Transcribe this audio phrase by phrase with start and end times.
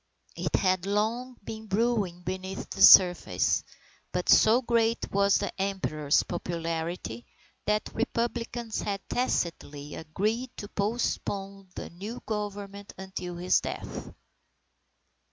[0.35, 3.63] It had long been brewing beneath the surface,
[4.11, 7.23] but so great was the Emperor's popularity
[7.67, 14.11] that Republicans had tacitly agreed to postpone the new Government until his death.